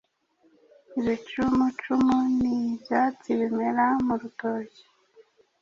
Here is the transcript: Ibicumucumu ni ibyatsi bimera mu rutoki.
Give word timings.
Ibicumucumu 0.99 2.17
ni 2.39 2.51
ibyatsi 2.73 3.29
bimera 3.39 3.85
mu 4.05 4.13
rutoki. 4.21 4.83